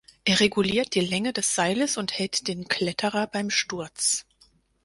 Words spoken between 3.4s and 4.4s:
Sturz.